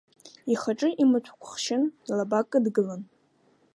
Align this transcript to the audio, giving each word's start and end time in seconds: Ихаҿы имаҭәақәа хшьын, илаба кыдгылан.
Ихаҿы 0.53 0.89
имаҭәақәа 1.03 1.47
хшьын, 1.51 1.83
илаба 2.09 2.39
кыдгылан. 2.49 3.01